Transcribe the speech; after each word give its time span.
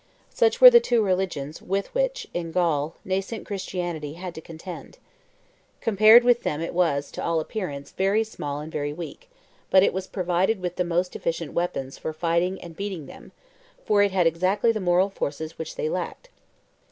Such 0.33 0.59
were 0.59 0.71
the 0.71 0.79
two 0.79 1.03
religions 1.03 1.61
with 1.61 1.93
which, 1.93 2.25
in 2.33 2.51
Gaul, 2.51 2.95
nascent 3.05 3.45
Christianity 3.45 4.13
had 4.13 4.33
to 4.33 4.41
contend. 4.41 4.97
Compared 5.79 6.23
with 6.23 6.41
them 6.41 6.59
it 6.59 6.73
was, 6.73 7.11
to 7.11 7.23
all 7.23 7.39
appearance, 7.39 7.91
very 7.91 8.23
small 8.23 8.61
and 8.61 8.71
very 8.71 8.93
weak; 8.93 9.29
but 9.69 9.83
it 9.83 9.93
was 9.93 10.07
provided 10.07 10.59
with 10.59 10.77
the 10.77 10.83
most 10.83 11.15
efficient 11.15 11.53
weapons 11.53 11.99
for 11.99 12.13
fighting 12.13 12.59
and 12.63 12.75
beating 12.75 13.05
them, 13.05 13.31
for 13.85 14.01
it 14.01 14.09
had 14.11 14.25
exactly 14.25 14.71
the 14.71 14.79
moral 14.79 15.11
forces 15.11 15.59
which 15.59 15.75
they 15.75 15.87
lacked. 15.87 16.29